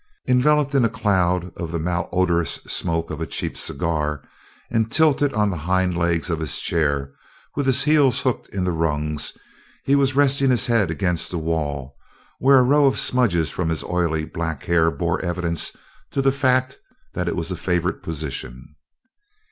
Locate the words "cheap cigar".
3.27-4.23